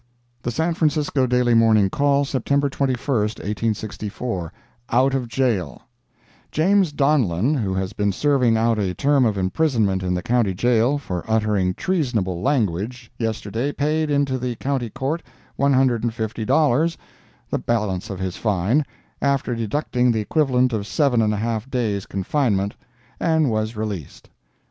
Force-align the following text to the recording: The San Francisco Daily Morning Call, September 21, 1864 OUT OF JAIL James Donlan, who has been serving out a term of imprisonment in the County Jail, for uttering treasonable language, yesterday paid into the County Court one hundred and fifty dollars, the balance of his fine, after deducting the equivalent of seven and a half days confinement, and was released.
The 0.41 0.49
San 0.49 0.73
Francisco 0.73 1.27
Daily 1.27 1.53
Morning 1.53 1.87
Call, 1.87 2.25
September 2.25 2.69
21, 2.71 2.97
1864 3.05 4.51
OUT 4.89 5.13
OF 5.13 5.27
JAIL 5.27 5.83
James 6.51 6.91
Donlan, 6.91 7.53
who 7.53 7.75
has 7.75 7.93
been 7.93 8.11
serving 8.11 8.57
out 8.57 8.79
a 8.79 8.95
term 8.95 9.25
of 9.25 9.37
imprisonment 9.37 10.01
in 10.01 10.15
the 10.15 10.23
County 10.23 10.55
Jail, 10.55 10.97
for 10.97 11.23
uttering 11.29 11.75
treasonable 11.75 12.41
language, 12.41 13.11
yesterday 13.19 13.71
paid 13.71 14.09
into 14.09 14.39
the 14.39 14.55
County 14.55 14.89
Court 14.89 15.21
one 15.55 15.73
hundred 15.73 16.03
and 16.03 16.15
fifty 16.15 16.45
dollars, 16.45 16.97
the 17.51 17.59
balance 17.59 18.09
of 18.09 18.17
his 18.19 18.37
fine, 18.37 18.83
after 19.21 19.53
deducting 19.53 20.11
the 20.11 20.19
equivalent 20.19 20.73
of 20.73 20.87
seven 20.87 21.21
and 21.21 21.31
a 21.31 21.37
half 21.37 21.69
days 21.69 22.07
confinement, 22.07 22.73
and 23.19 23.51
was 23.51 23.75
released. 23.75 24.31